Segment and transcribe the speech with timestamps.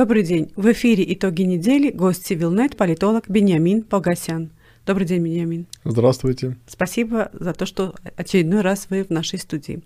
[0.00, 0.50] Добрый день.
[0.56, 1.90] В эфире «Итоги недели».
[1.90, 4.50] Гость Цивилнет, политолог Бениамин Погасян.
[4.86, 5.66] Добрый день, Бениамин.
[5.84, 6.56] Здравствуйте.
[6.66, 9.82] Спасибо за то, что очередной раз вы в нашей студии.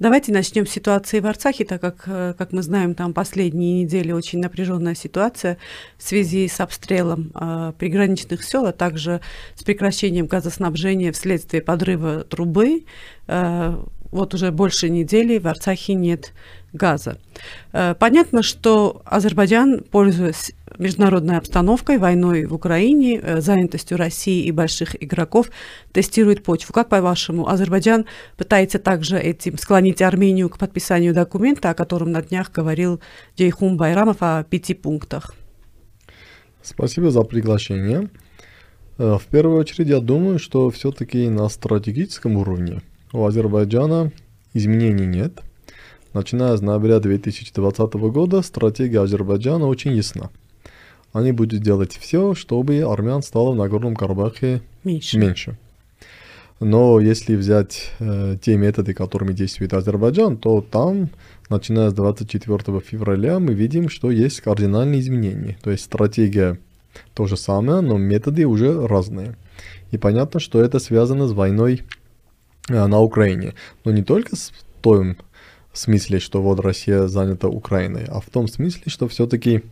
[0.00, 4.10] Давайте начнем с ситуации в Арцахе, так как, э, как мы знаем, там последние недели
[4.10, 5.56] очень напряженная ситуация
[5.98, 9.20] в связи с обстрелом э, приграничных сел, а также
[9.54, 12.86] с прекращением газоснабжения вследствие подрыва трубы.
[13.28, 13.76] Э,
[14.14, 16.32] вот уже больше недели в Арцахе нет
[16.72, 17.18] газа.
[17.72, 25.02] Э, понятно, что Азербайджан, пользуясь международной обстановкой, войной в Украине, э, занятостью России и больших
[25.02, 25.50] игроков,
[25.92, 26.72] тестирует почву.
[26.72, 28.06] Как, по-вашему, Азербайджан
[28.36, 33.00] пытается также этим склонить Армению к подписанию документа, о котором на днях говорил
[33.36, 35.34] Джейхун Байрамов о пяти пунктах?
[36.62, 38.10] Спасибо за приглашение.
[38.98, 42.80] Э, в первую очередь, я думаю, что все-таки на стратегическом уровне
[43.14, 44.12] у Азербайджана
[44.52, 45.40] изменений нет–
[46.14, 50.30] Начиная с ноября 2020 года стратегия Азербайджана очень ясна.
[51.12, 55.18] Они будут делать все, чтобы армян стало в Нагорном Карабахе меньше.
[55.18, 55.58] меньше.
[56.60, 61.10] Но если взять э, те методы, которыми действует Азербайджан, то там,
[61.50, 65.58] начиная с 24 февраля, мы видим, что есть кардинальные изменения.
[65.64, 66.60] То есть стратегия
[67.12, 69.34] то же самое, но методы уже разные.
[69.90, 71.82] И понятно, что это связано с войной
[72.68, 73.54] на Украине.
[73.84, 74.36] Но не только
[74.84, 75.16] в
[75.78, 79.62] смысле, что вот Россия занята Украиной, а в том смысле, что все-таки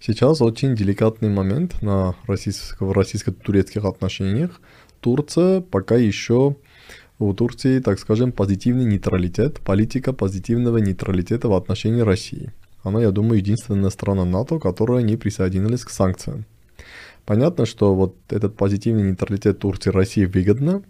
[0.00, 4.60] сейчас очень деликатный момент на российско- в российско-турецких отношениях.
[5.00, 6.56] Турция пока еще
[7.18, 12.52] у Турции, так скажем, позитивный нейтралитет, политика позитивного нейтралитета в отношении России.
[12.82, 16.44] Она, я думаю, единственная страна НАТО, которая не присоединилась к санкциям.
[17.24, 20.82] Понятно, что вот этот позитивный нейтралитет Турции России выгодно,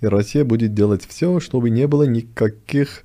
[0.00, 3.04] и Россия будет делать все, чтобы не было никаких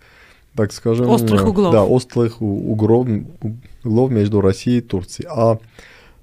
[0.55, 1.09] так скажем...
[1.09, 1.73] Острых углов.
[1.73, 3.07] Да, острых углов,
[3.83, 5.27] углов между Россией и Турцией.
[5.29, 5.57] А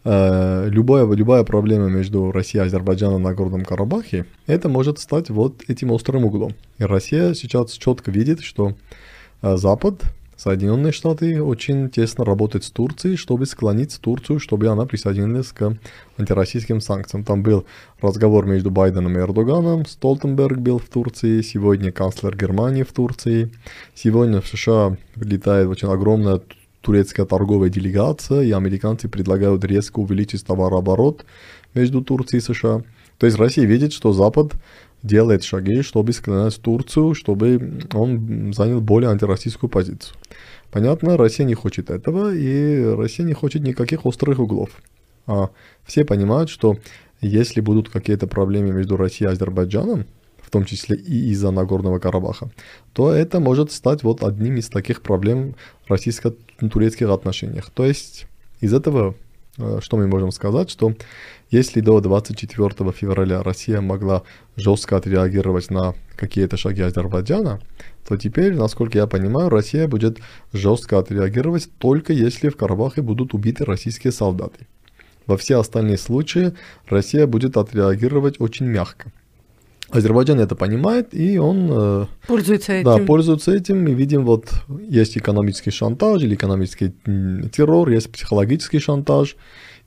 [0.05, 5.65] э, любая, любая проблема между Россией и Азербайджаном на Горном Карабахе, это может стать вот
[5.67, 6.55] этим острым углом.
[6.79, 8.75] И Россия сейчас четко видит, что
[9.43, 10.03] э, Запад
[10.43, 15.77] Соединенные Штаты очень тесно работают с Турцией, чтобы склонить Турцию, чтобы она присоединилась к
[16.17, 17.25] антироссийским санкциям.
[17.25, 17.67] Там был
[18.01, 23.53] разговор между Байденом и Эрдоганом, Столтенберг был в Турции, сегодня канцлер Германии в Турции,
[23.95, 26.41] сегодня в США прилетает очень огромная
[26.81, 31.27] турецкая торговая делегация, и американцы предлагают резко увеличить товарооборот
[31.75, 32.83] между Турцией и США.
[33.19, 34.55] То есть Россия видит, что Запад
[35.03, 40.17] делает шаги, чтобы склонять Турцию, чтобы он занял более антироссийскую позицию.
[40.71, 44.71] Понятно, Россия не хочет этого, и Россия не хочет никаких острых углов.
[45.27, 45.51] А
[45.85, 46.79] все понимают, что
[47.21, 50.07] если будут какие-то проблемы между Россией и Азербайджаном,
[50.41, 52.51] в том числе и из-за Нагорного Карабаха,
[52.93, 55.55] то это может стать вот одним из таких проблем
[55.87, 57.71] российско-турецких отношениях.
[57.71, 58.27] То есть
[58.61, 59.15] из этого
[59.61, 60.95] Э, что мы можем сказать, что
[61.51, 64.23] если до 24 февраля Россия могла
[64.57, 67.61] жестко отреагировать на какие-то шаги Азербайджана,
[68.07, 70.19] то теперь, насколько я понимаю, Россия будет
[70.53, 74.67] жестко отреагировать только если в Карабахе будут убиты российские солдаты.
[75.27, 76.53] Во все остальные случаи
[76.89, 79.13] Россия будет отреагировать очень мягко.
[79.91, 82.85] Азербайджан это понимает, и он э, пользуется этим.
[82.85, 83.83] Да, пользуется этим.
[83.83, 84.53] Мы видим, вот
[84.89, 86.95] есть экономический шантаж или экономический
[87.51, 89.37] террор, есть психологический шантаж.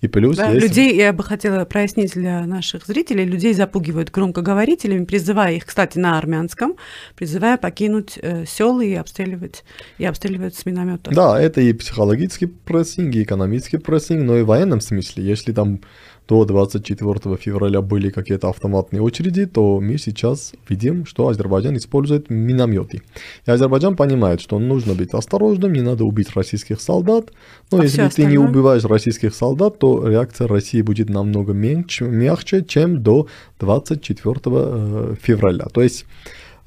[0.03, 0.67] И плюс да, есть...
[0.67, 6.17] Людей, я бы хотела прояснить для наших зрителей, людей запугивают громкоговорителями, призывая их, кстати, на
[6.17, 6.75] армянском,
[7.15, 9.63] призывая покинуть э, села и обстреливать,
[9.97, 11.13] и обстреливать с минометов.
[11.13, 15.23] Да, это и психологический прессинг, и экономический прессинг, но и в военном смысле.
[15.23, 15.79] Если там
[16.27, 23.01] до 24 февраля были какие-то автоматные очереди, то мы сейчас видим, что Азербайджан использует минометы.
[23.45, 27.31] И Азербайджан понимает, что нужно быть осторожным, не надо убить российских солдат,
[27.71, 32.63] но а если ты не убиваешь российских солдат, то реакция России будет намного меньше, мягче,
[32.63, 33.27] чем до
[33.59, 35.65] 24 э, февраля.
[35.73, 36.05] То есть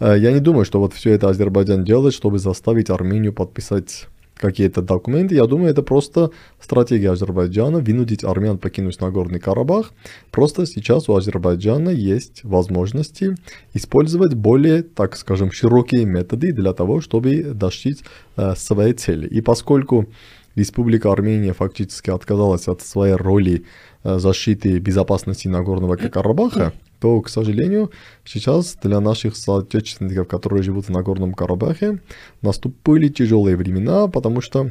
[0.01, 4.07] э, я не думаю, что вот все это Азербайджан делает, чтобы заставить Армению подписать
[4.37, 5.35] какие-то документы.
[5.35, 6.31] Я думаю, это просто
[6.61, 9.93] стратегия Азербайджана вынудить армян покинуть Нагорный Карабах.
[10.31, 13.35] Просто сейчас у Азербайджана есть возможности
[13.75, 17.99] использовать более, так скажем, широкие методы для того, чтобы достичь
[18.37, 19.27] э, своей цели.
[19.27, 20.07] И поскольку
[20.55, 23.65] Республика Армения фактически отказалась от своей роли
[24.05, 27.91] э, защиты безопасности Нагорного Карабаха, то, к сожалению,
[28.25, 32.01] сейчас для наших соотечественников, которые живут в Нагорном Карабахе,
[32.43, 34.71] наступили тяжелые времена, потому что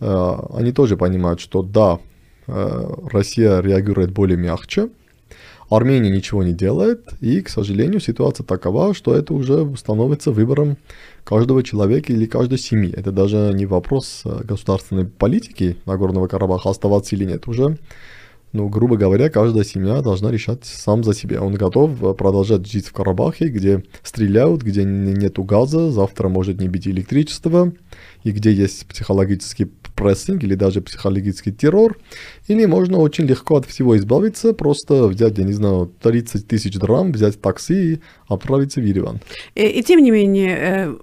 [0.00, 1.98] э, они тоже понимают, что да,
[2.46, 4.88] э, Россия реагирует более мягче,
[5.68, 10.76] Армения ничего не делает, и, к сожалению, ситуация такова, что это уже становится выбором
[11.24, 12.94] каждого человека или каждой семьи.
[12.96, 17.48] Это даже не вопрос э, государственной политики Нагорного Карабаха, оставаться или нет.
[17.48, 17.78] Уже
[18.56, 21.42] ну, грубо говоря, каждая семья должна решать сам за себя.
[21.42, 26.68] Он готов э, продолжать жить в Карабахе, где стреляют, где нету газа, завтра может не
[26.68, 27.72] быть электричества,
[28.24, 31.98] и где есть психологический прессинг или даже психологический террор.
[32.48, 37.12] Или можно очень легко от всего избавиться, просто взять, я не знаю, 30 тысяч драм,
[37.12, 39.20] взять такси и отправиться в Ереван.
[39.54, 40.96] И, и тем не менее, э,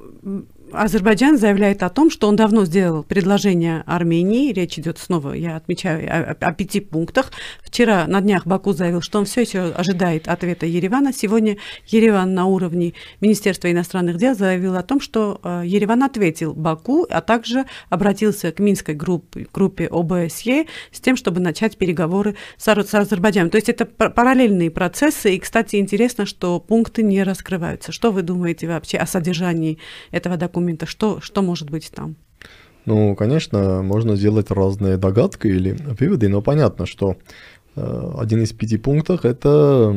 [0.73, 4.51] Азербайджан заявляет о том, что он давно сделал предложение Армении.
[4.51, 7.31] Речь идет снова, я отмечаю, о, о пяти пунктах.
[7.63, 11.13] Вчера на днях Баку заявил, что он все еще ожидает ответа Еревана.
[11.13, 17.05] Сегодня Ереван на уровне Министерства иностранных дел заявил о том, что э, Ереван ответил Баку,
[17.09, 22.93] а также обратился к Минской группе, группе ОБСЕ с тем, чтобы начать переговоры с, с
[22.93, 23.51] Азербайджаном.
[23.51, 25.35] То есть это параллельные процессы.
[25.35, 27.91] И, кстати, интересно, что пункты не раскрываются.
[27.91, 29.77] Что вы думаете вообще о содержании
[30.09, 30.62] этого документа?
[30.63, 30.85] Документа?
[30.85, 32.15] Что, что может быть там?
[32.85, 37.15] Ну, конечно, можно сделать разные догадки или выводы, но понятно, что
[37.75, 39.95] э, один из пяти пунктов– это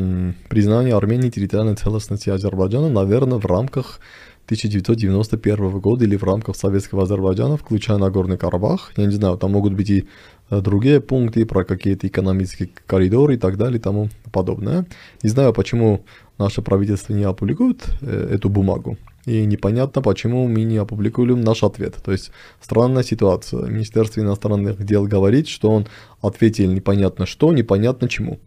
[0.48, 4.00] признание Армении территориальной целостности Азербайджана, наверное, в рамках
[4.46, 8.92] 1991 года или в рамках Советского Азербайджана, включая Нагорный Карабах.
[8.96, 10.04] Я не знаю, там могут быть и
[10.50, 14.86] э, другие пункты про какие-то экономические коридоры и так далее и тому подобное.
[15.24, 16.04] Не знаю, почему
[16.38, 18.96] наше правительство не опубликует э, эту бумагу
[19.26, 21.96] и непонятно, почему мы не опубликуем наш ответ.
[22.02, 22.30] То есть
[22.60, 23.66] странная ситуация.
[23.66, 25.86] Министерство иностранных дел говорит, что он
[26.22, 28.38] ответил непонятно что, непонятно чему.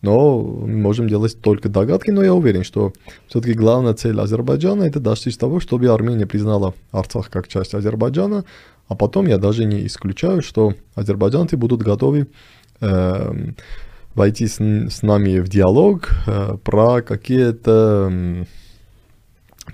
[0.00, 2.92] Но мы можем делать только догадки, но я уверен, что
[3.26, 8.44] все-таки главная цель Азербайджана это достичь того, чтобы Армения признала Арцах как часть Азербайджана,
[8.86, 12.28] а потом я даже не исключаю, что азербайджанцы будут готовы
[12.80, 13.52] э,
[14.14, 18.46] войти с, с нами в диалог э, про какие-то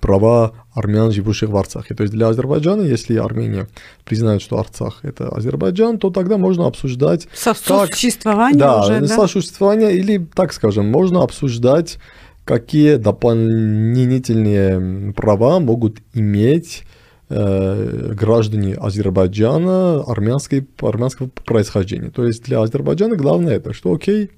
[0.01, 1.95] права армян, живущих в Арцахе.
[1.95, 3.69] То есть для Азербайджана, если Армения
[4.05, 7.29] признает, что Арцах это Азербайджан, то тогда можно обсуждать...
[7.35, 9.07] Сосуществование как, уже, да?
[9.07, 11.99] сосуществование, или, так скажем, можно обсуждать,
[12.45, 16.83] какие дополнительные права могут иметь
[17.29, 22.11] э, граждане Азербайджана армянской, армянского происхождения.
[22.11, 24.31] То есть для Азербайджана главное это, что окей,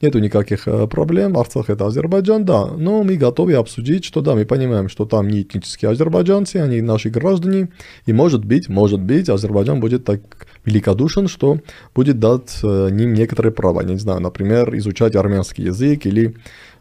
[0.00, 4.44] нету никаких э, проблем, Арцах это Азербайджан, да, но мы готовы обсудить, что да, мы
[4.44, 7.68] понимаем, что там не этнические азербайджанцы, они наши граждане,
[8.06, 10.20] и может быть, может быть, Азербайджан будет так
[10.64, 11.58] великодушен, что
[11.94, 16.34] будет дать э, ним некоторые права, не знаю, например, изучать армянский язык или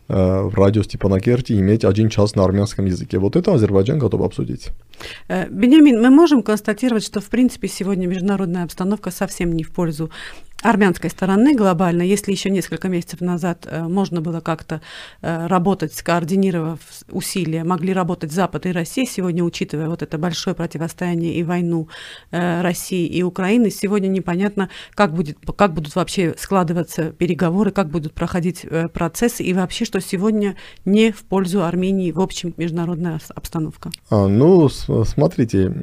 [0.08, 3.20] э, в радио Степанакерти иметь один час на армянском языке.
[3.20, 4.70] Вот это Азербайджан готов обсудить.
[5.28, 10.10] Бенямин, мы можем констатировать, что в принципе сегодня международная обстановка совсем не в пользу
[10.62, 14.82] армянской стороны глобально, если еще несколько месяцев назад э, можно было как-то
[15.22, 16.80] э, работать, скоординировав
[17.10, 21.88] усилия, могли работать Запад и Россия, сегодня, учитывая вот это большое противостояние и войну
[22.32, 28.14] э, России и Украины, сегодня непонятно, как, будет, как будут вообще складываться переговоры, как будут
[28.14, 33.92] проходить процессы, и вообще, что сегодня не в пользу Армении в общем международная обстановка.
[34.10, 35.74] А, ну, смотрите,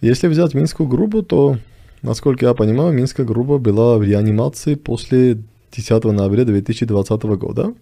[0.00, 1.58] если взять Минскую группу, то
[2.02, 5.42] Насколько я понимаю, Минская группа была в реанимации после
[5.72, 7.74] 10 ноября 2020 года.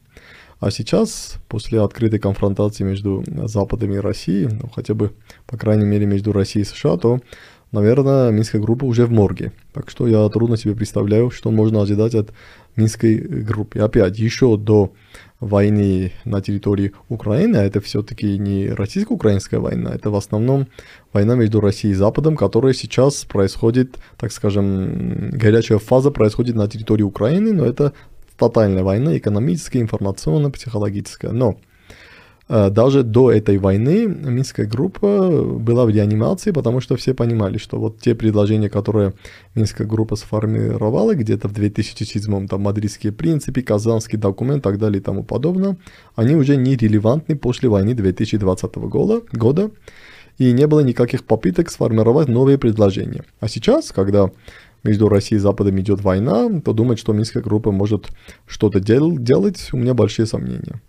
[0.58, 5.12] А сейчас, после открытой конфронтации между Западом и Россией, ну, хотя бы,
[5.46, 7.20] по крайней мере, между Россией и США, то,
[7.72, 9.52] наверное, Минская группа уже в морге.
[9.74, 12.30] Так что я трудно себе представляю, что можно ожидать от
[12.76, 13.80] Минской группы.
[13.80, 14.92] Опять, еще до
[15.40, 20.66] войны на территории Украины, а это все-таки не российско-украинская война, это в основном
[21.12, 27.02] война между Россией и Западом, которая сейчас происходит, так скажем, горячая фаза происходит на территории
[27.02, 27.92] Украины, но это
[28.38, 31.32] тотальная война, экономическая, информационная, психологическая.
[31.32, 31.75] Но Э,
[32.48, 37.98] даже до этой войны Минская группа была в реанимации, потому что все понимали, что вот
[37.98, 39.14] те предложения, которые
[39.54, 45.02] Минская группа сформировала где-то в 2007 там мадридские принципы, казанский документ и так далее и
[45.02, 45.76] тому подобное,
[46.14, 49.70] они уже не релевантны после войны 2020 года, года
[50.38, 53.24] и не было никаких попыток сформировать новые предложения.
[53.40, 54.30] А сейчас, когда
[54.84, 58.08] между Россией и Западом идет война, то думать, что Минская группа может
[58.46, 60.80] что-то дел- делать, у меня большие сомнения.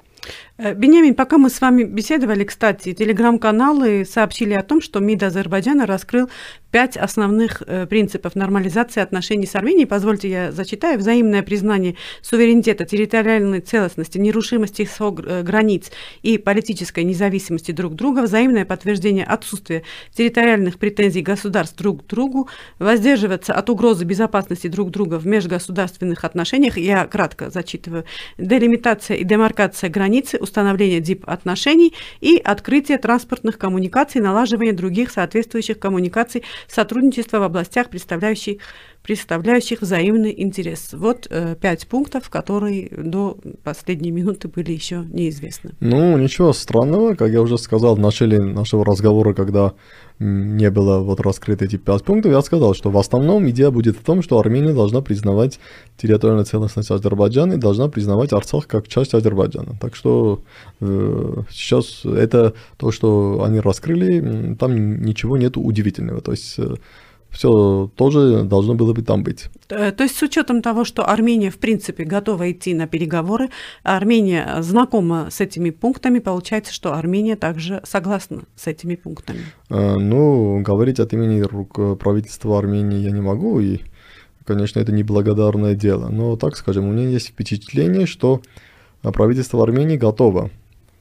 [0.58, 5.86] Э, Бенямин, пока мы с вами беседовали, кстати, телеграм-каналы сообщили о том, что МИД Азербайджана
[5.86, 6.30] раскрыл
[6.72, 9.86] пять основных э, принципов нормализации отношений с Арменией.
[9.86, 10.98] Позвольте, я зачитаю.
[10.98, 15.92] Взаимное признание суверенитета, территориальной целостности, нерушимости э, границ
[16.24, 19.84] и политической независимости друг друга, взаимное подтверждение отсутствия
[20.14, 22.50] территориальных претензий государств друг к другу,
[22.80, 26.78] воздерживаться от угрозы безопасности друг друга в межгосударственных отношениях.
[26.78, 28.06] Я кратко зачитываю.
[28.38, 37.40] Делимитация и демаркация границы, установление дип-отношений и открытие транспортных коммуникаций, налаживание других соответствующих коммуникаций, сотрудничество
[37.40, 38.62] в областях, представляющих,
[39.08, 40.90] представляющих взаимный интерес.
[40.92, 45.72] Вот э, пять пунктов, которые до последней минуты были еще неизвестны.
[45.80, 49.74] Ну, ничего странного, как я уже сказал в начале нашего разговора, когда
[50.20, 54.04] не было вот раскрыты эти пять пунктов, я сказал, что в основном идея будет в
[54.04, 55.60] том, что Армения должна признавать
[55.96, 59.78] территориальную целостность Азербайджана и должна признавать Арцах как часть Азербайджана.
[59.80, 60.42] Так что
[60.82, 66.20] э, сейчас это то, что они раскрыли, там ничего нет удивительного.
[66.20, 66.76] То есть э,
[67.32, 69.50] все тоже должно было бы там быть.
[69.70, 73.50] Э, то есть с учетом того, что Армения в принципе готова идти на переговоры,
[73.84, 79.42] Армения знакома с этими пунктами, получается, что Армения также согласна с этими пунктами.
[79.70, 81.44] Э, ну, говорить от имени
[81.96, 83.80] правительства Армении я не могу, и,
[84.46, 86.10] конечно, это неблагодарное дело.
[86.10, 88.42] Но, так скажем, у меня есть впечатление, что
[89.02, 90.50] правительство Армении готово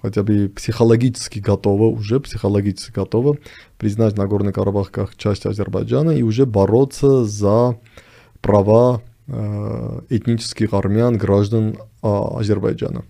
[0.07, 3.39] хотя бы психологически готова, уже психологически готова
[3.77, 7.77] признать Нагорный Карабах как часть Азербайджана и уже бороться за
[8.41, 13.05] права э, этнических армян, граждан э, Азербайджана.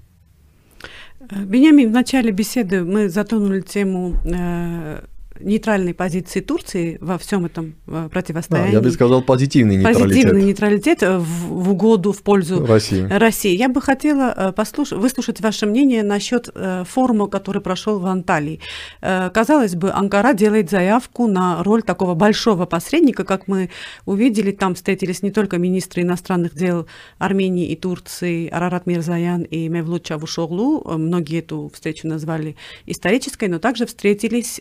[1.30, 5.00] Бениамин, в начале беседы мы затронули тему э,
[5.40, 8.70] нейтральной позиции Турции во всем этом э, противостоянии.
[8.70, 10.02] Да, я бы сказал позитивный нейтралитет.
[10.02, 13.06] Позитивный нейтралитет в, в угоду, в пользу России.
[13.10, 13.56] России.
[13.56, 18.60] Я бы хотела э, послушать, выслушать ваше мнение насчет э, форума, который прошел в Анталии.
[19.00, 23.70] Казалось бы, Анкара делает заявку на роль такого большого посредника, как мы
[24.04, 26.86] увидели, там встретились не только министры иностранных дел
[27.18, 33.86] Армении и Турции Арарат Мирзаян и Мевлут Чавушоглу, многие эту встречу назвали исторической, но также
[33.86, 34.60] встретились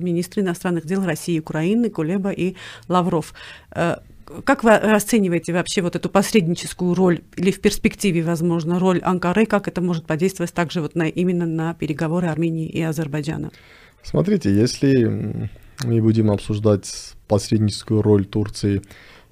[0.00, 2.56] министры иностранных дел России и Украины Кулеба и
[2.88, 3.34] Лавров.
[3.74, 3.96] Э,
[4.44, 9.68] как вы расцениваете вообще вот эту посредническую роль или в перспективе, возможно, роль Анкары, как
[9.68, 13.50] это может подействовать также вот на, именно на переговоры Армении и Азербайджана?
[14.02, 15.48] Смотрите, если
[15.84, 18.82] мы будем обсуждать посредническую роль Турции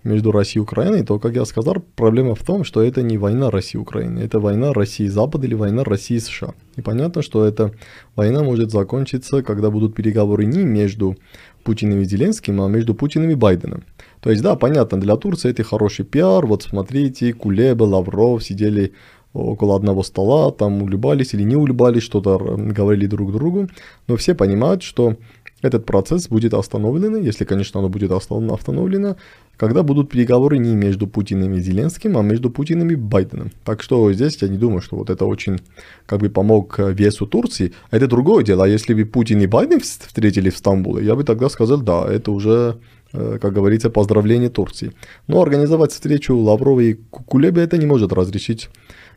[0.05, 3.51] между Россией и Украиной, то, как я сказал, проблема в том, что это не война
[3.51, 6.55] России и Украины, это война России и Запада или война России и США.
[6.77, 7.73] И понятно, что эта
[8.17, 11.17] война может закончиться, когда будут переговоры не между
[11.65, 13.85] Путиным и Зеленским, а между Путиным и Байденом.
[14.21, 18.93] То есть, да, понятно, для Турции это хороший пиар, вот смотрите, Кулеба, Лавров сидели
[19.33, 23.69] около одного стола, там улыбались или не улыбались, что-то говорили друг другу,
[24.07, 25.17] но все понимают, что
[25.63, 29.17] этот процесс будет остановлен, если, конечно, оно будет остановлено,
[29.57, 33.51] когда будут переговоры не между Путиным и Зеленским, а между Путиным и Байденом.
[33.65, 35.59] Так что здесь я не думаю, что вот это очень
[36.07, 37.73] как бы помог весу Турции.
[37.91, 38.65] Это другое дело.
[38.65, 42.31] А если бы Путин и Байден встретили в Стамбуле, я бы тогда сказал, да, это
[42.31, 42.77] уже
[43.13, 44.93] э, как говорится, поздравление Турции.
[45.27, 48.71] Но организовать встречу Лаврова и Кулеба это не может разрешить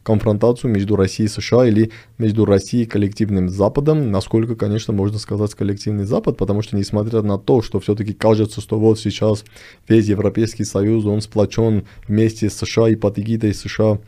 [0.04, 5.54] конфронтацию между Россией и США или между Россией и коллективным Западом, насколько, конечно, можно сказать
[5.54, 9.44] коллективный Запад, потому что несмотря на то, что все-таки кажется, что вот сейчас
[9.88, 14.00] весь Европейский Союз, он сплочен вместе с США и под эгидой США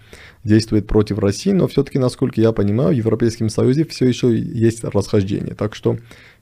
[0.43, 5.55] действует против России, но все-таки, насколько я понимаю, в Европейском Союзе все еще есть расхождение.
[5.55, 5.97] Так что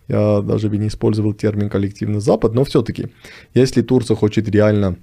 [0.07, 3.09] я даже бы не использовал термин коллективный Запад, но все-таки,
[3.53, 4.97] если Турция хочет реально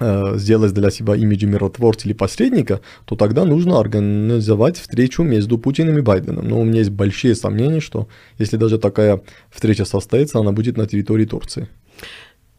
[0.00, 6.02] сделать для себя имидж миротворца или посредника, то тогда нужно организовать встречу между Путиным и
[6.02, 6.48] Байденом.
[6.48, 8.08] Но у меня есть большие сомнения, что
[8.38, 9.20] если даже такая
[9.50, 11.68] встреча состоится, она будет на территории Турции.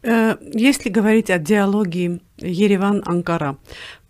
[0.02, 3.56] Э, если говорить о диалоге Ереван-Анкара,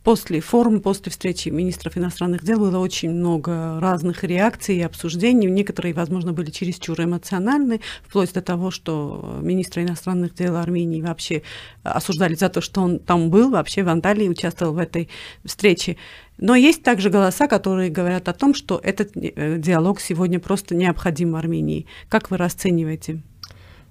[0.07, 5.49] После форума, после встречи министров иностранных дел было очень много разных реакций и обсуждений.
[5.49, 11.43] Некоторые, возможно, были чересчур эмоциональны, вплоть до того, что министры иностранных дел Армении вообще
[11.83, 15.09] осуждали за то, что он там был, вообще в Анталии участвовал в этой
[15.45, 15.97] встрече.
[16.39, 21.35] Но есть также голоса, которые говорят о том, что этот э, диалог сегодня просто необходим
[21.35, 21.87] Армении.
[22.09, 23.23] Как вы расцениваете?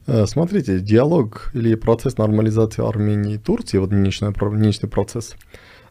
[0.07, 5.36] Э, смотрите, диалог или процесс нормализации Армении и Турции, вот нынешний, нынешний процесс,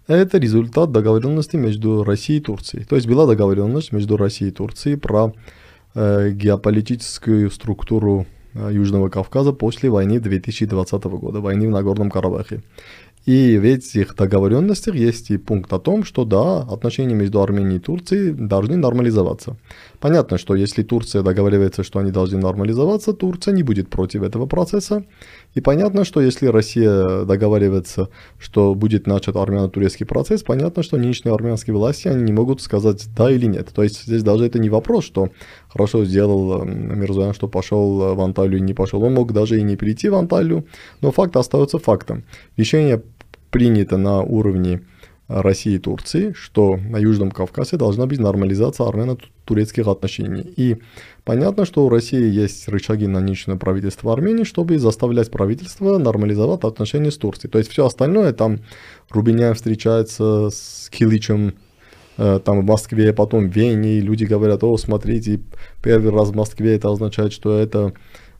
[0.07, 2.85] это результат договоренности между Россией и Турцией.
[2.85, 5.33] То есть была договоренность между Россией и Турцией про
[5.95, 12.63] э, геополитическую структуру э, Южного Кавказа после войны 2020 года, войны в Нагорном Карабахе.
[13.27, 17.81] И в этих договоренностях есть и пункт о том, что да, отношения между Арменией и
[17.81, 19.57] Турцией должны нормализоваться.
[19.99, 25.05] Понятно, что если Турция договаривается, что они должны нормализоваться, Турция не будет против этого процесса.
[25.55, 28.09] И понятно, что если Россия договаривается,
[28.39, 33.31] что будет начат армяно-турецкий процесс, понятно, что нынешние армянские власти, они не могут сказать да
[33.31, 33.69] или нет.
[33.73, 35.31] То есть здесь даже это не вопрос, что
[35.69, 39.03] хорошо сделал Мирзоян, что пошел в Анталию и не пошел.
[39.03, 40.67] Он мог даже и не перейти в Анталию,
[41.01, 42.25] но факт остается фактом.
[42.57, 43.03] Решение
[43.51, 44.81] принято на уровне
[45.29, 50.43] России и Турции, что на Южном Кавказе должна быть нормализация армяно-турецких отношений.
[50.57, 50.77] И
[51.25, 57.11] понятно, что у России есть рычаги на нынешнее правительство Армении, чтобы заставлять правительство нормализовать отношения
[57.11, 57.51] с Турцией.
[57.51, 58.61] То есть все остальное, там
[59.11, 61.55] Рубиняев встречается с Киличем,
[62.19, 65.41] э, там в Москве, потом в Вене, люди говорят, о, смотрите,
[65.83, 67.95] первый раз в Москве, это означает, что это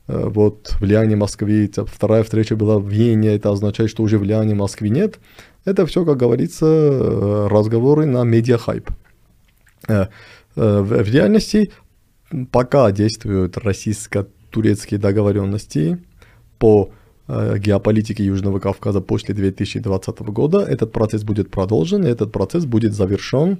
[0.07, 4.89] Э, вот влияние Москвы, вторая встреча была в Вене, это означает, что уже влияния Москвы
[4.89, 5.19] нет.
[5.65, 8.89] Это все, как говорится, э, разговоры на медиахайп.
[9.87, 10.07] Э,
[10.55, 11.71] в реальности
[12.51, 15.97] пока действуют российско-турецкие договоренности
[16.57, 16.91] по
[17.27, 20.59] геополитике Южного Кавказа после 2020 года.
[20.59, 23.59] Этот процесс будет продолжен, и этот процесс будет завершен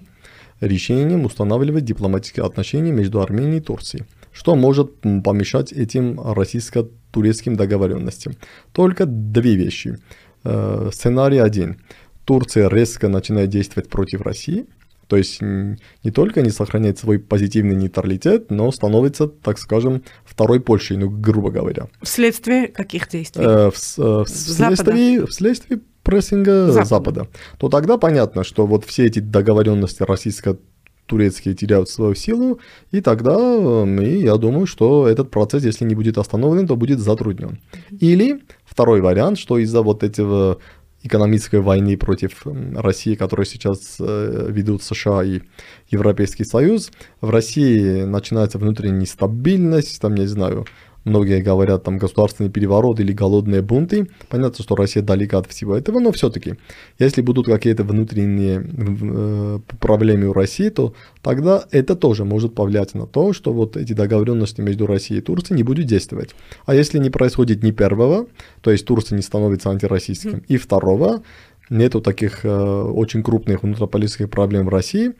[0.61, 4.05] решением устанавливать дипломатические отношения между Арменией и Турцией.
[4.31, 8.33] Что может помешать этим российско-турецким договоренностям?
[8.73, 9.97] Только две вещи.
[10.45, 11.77] Э, сценарий один.
[12.23, 14.65] Турция резко начинает действовать против России,
[15.07, 20.97] то есть не только не сохраняет свой позитивный нейтралитет, но становится, так скажем, второй Польшей,
[20.97, 21.87] ну, грубо говоря.
[22.01, 23.43] Вследствие каких действий?
[23.43, 26.85] Э, в, э, вследствие, вследствие прессинга Запада.
[26.85, 27.27] Запада.
[27.57, 30.57] То тогда понятно, что вот все эти договоренности российско
[31.05, 32.59] турецкие теряют свою силу,
[32.91, 37.59] и тогда мы, я думаю, что этот процесс, если не будет остановлен, то будет затруднен.
[37.91, 40.57] Или второй вариант, что из-за вот этого
[41.05, 42.45] экономической войны против
[42.75, 45.41] России, которую сейчас э, ведут США и
[45.89, 50.65] Европейский Союз, в России начинается внутренняя нестабильность, там, не знаю,
[51.05, 54.07] Многие говорят там государственный переворот или голодные бунты.
[54.27, 56.55] Понятно, что Россия далека от всего этого, но все-таки,
[56.97, 63.05] если будут какие-то внутренние э, проблемы у России, то тогда это тоже может повлиять на
[63.05, 66.35] то, что вот эти договоренности между Россией и Турцией не будут действовать.
[66.65, 68.25] А если не происходит ни первого,
[68.61, 71.21] то есть Турция не становится антироссийским, и второго,
[71.69, 75.13] нету таких э, очень крупных внутриполитических проблем в России,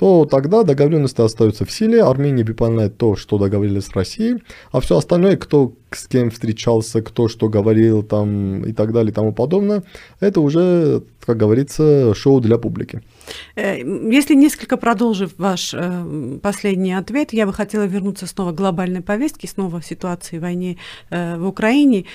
[0.00, 4.42] то тогда договоренности остаются в силе, Армения выполняет то, что договорились с Россией,
[4.72, 9.14] а все остальное, кто с кем встречался, кто что говорил там и так далее и
[9.14, 9.82] тому подобное,
[10.18, 13.02] это уже, как говорится, шоу для публики.
[13.56, 13.76] Э,
[14.10, 19.48] если несколько продолжив ваш э, последний ответ, я бы хотела вернуться снова к глобальной повестке,
[19.48, 20.78] снова в ситуации войны
[21.10, 22.06] э, в Украине.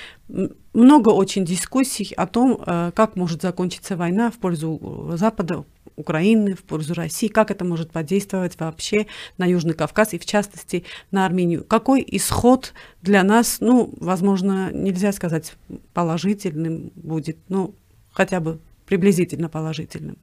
[0.73, 2.57] Много очень дискуссий о том,
[2.95, 8.59] как может закончиться война в пользу Запада, Украины, в пользу России, как это может подействовать
[8.59, 11.63] вообще на Южный Кавказ и, в частности, на Армению.
[11.63, 15.53] Какой исход для нас, ну, возможно, нельзя сказать
[15.93, 17.73] положительным будет, ну,
[18.11, 20.17] хотя бы приблизительно положительным.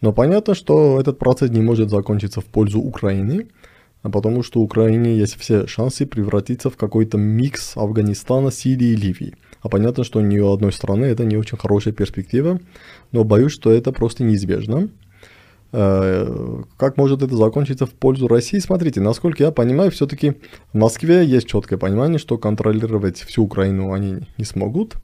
[0.00, 3.48] Но понятно, что этот процесс не может закончиться в пользу Украины,
[4.02, 8.96] а потому что у Украины есть все шансы превратиться в какой-то микс Афганистана, Сирии и
[8.96, 9.34] Ливии.
[9.60, 12.60] А понятно, что у одной страны это не очень хорошая перспектива,
[13.12, 14.88] но боюсь, что это просто неизбежно.
[15.70, 18.58] Э, как может это закончиться в пользу России?
[18.58, 20.34] Смотрите, насколько я понимаю, все-таки
[20.72, 24.96] в Москве есть четкое понимание, что контролировать всю Украину они не смогут.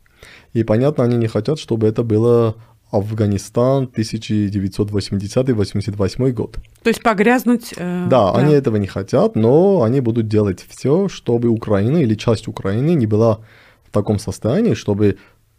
[0.55, 2.55] И понятно, они не хотят, чтобы это было
[2.90, 6.59] Афганистан 1980-88 год.
[6.83, 7.75] То есть погрязнуть...
[7.77, 12.14] Э, да, да, они этого не хотят, но они будут делать все, чтобы Украина или
[12.14, 13.40] часть Украины не была
[13.95, 15.17] таком состоянии, чтобы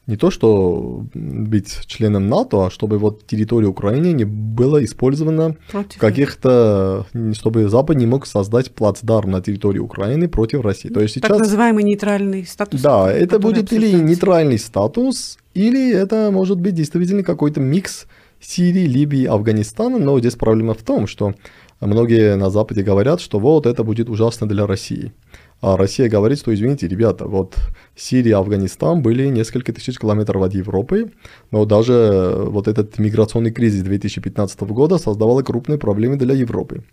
[0.07, 5.99] не то, что быть членом НАТО, а чтобы вот территория Украины не была использована против
[5.99, 10.89] каких-то, чтобы Запад не мог создать плацдарм на территории Украины против России.
[10.89, 11.29] То есть сейчас...
[11.29, 12.81] Так называемый нейтральный статус.
[12.81, 18.05] Да, это будет или нейтральный статус, или это может быть действительно какой-то микс
[18.39, 21.33] Сирии, Либии, Афганистана, но здесь проблема в том, что
[21.79, 25.13] многие на Западе говорят, что вот это будет ужасно для России.
[25.61, 27.55] А Россия говорит, что, извините, ребята, вот
[27.95, 31.11] Сирия, Афганистан были несколько тысяч километров от Европы,
[31.51, 36.83] но даже вот этот миграционный кризис 2015 года создавал крупные проблемы для Европы.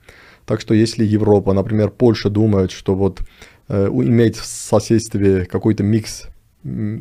[0.46, 3.20] Так что если Европа, например, Польша думает, что вот
[3.68, 6.28] э, иметь в соседстве какой-то микс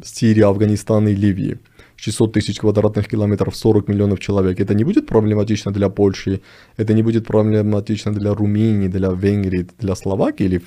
[0.03, 1.59] Сирии, Афганистана и Ливии,
[1.95, 6.41] 600 тысяч квадратных километров, 40 миллионов человек, это не будет проблематично для Польши,
[6.77, 10.61] это не будет проблематично для Румынии, для Венгрии, для Словакии или э,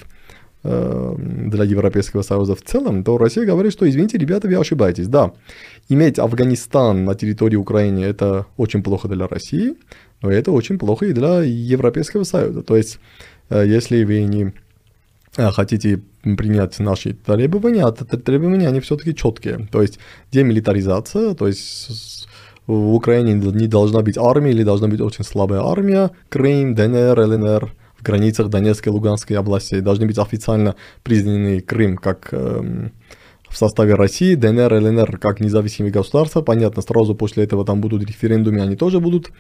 [0.65, 5.09] для Европейского Союза в целом, то Россия говорит, что извините, ребята, вы ошибаетесь.
[5.09, 5.33] Да,
[5.91, 9.75] иметь Афганистан на территории Украины это очень плохо для России,
[10.23, 12.63] но это очень плохо и для Европейского Союза.
[12.63, 12.99] То есть,
[13.51, 14.55] э, если вы не
[15.37, 19.69] э, хотите принять наши требования, а требования они все-таки четкие.
[19.71, 19.99] То есть
[20.33, 22.27] демилитаризация, то есть
[22.67, 26.11] в Украине не должна быть армия или должна быть очень слабая армия.
[26.31, 27.73] Крым, ДНР, ЛНР
[28.05, 32.93] границах Донецкой и Луганской области должны быть официально признаны Крым как эм,
[33.55, 36.43] в составе России, ДНР, ЛНР как независимые государства.
[36.43, 39.31] Понятно, сразу после этого там будут референдумы, они тоже будут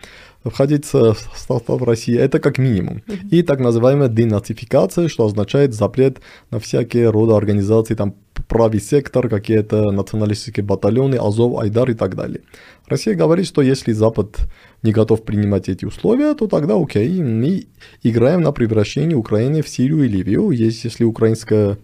[0.44, 2.16] входить в состав России.
[2.16, 3.03] Это как минимум.
[3.31, 8.14] И так называемая денацификация, что означает запрет на всякие рода организации, там
[8.48, 12.40] правый сектор, какие-то националистические батальоны, Азов, Айдар и так далее.
[12.87, 14.37] Россия говорит, что если Запад
[14.83, 17.66] не готов принимать эти условия, то тогда окей, мы
[18.02, 20.50] играем на превращение Украины в Сирию и Ливию.
[20.50, 21.78] Если украинская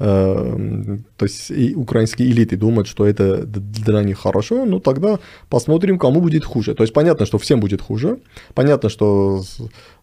[0.00, 5.18] Эм, то есть и украинские элиты думают, что это для них хорошо, ну тогда
[5.48, 6.74] посмотрим, кому будет хуже.
[6.74, 8.18] То есть понятно, что всем будет хуже,
[8.54, 9.42] понятно, что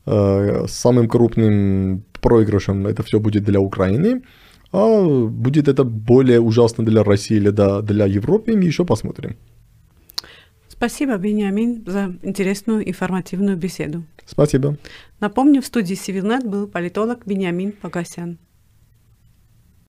[0.05, 4.21] э, самым крупным проигрышем это все будет для Украины,
[4.75, 9.37] а будет это более ужасно для России или для Европы, мы еще посмотрим.
[10.67, 14.03] Спасибо, Бениамин, за интересную информативную беседу.
[14.25, 14.75] Спасибо.
[15.21, 18.37] Напомню, в студии Сивилнет был политолог Бениамин Погасян.